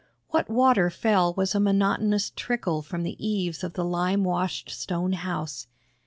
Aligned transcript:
What 0.29 0.49
water 0.49 0.89
fell 0.89 1.35
was 1.35 1.53
a 1.53 1.59
monotonous 1.59 2.31
trickle 2.35 2.81
from 2.81 3.03
the 3.03 3.23
eaves 3.23 3.63
of 3.63 3.73
the 3.73 3.85
lime 3.85 4.23
washed 4.23 4.71
stone 4.71 5.13
house. 5.13 5.67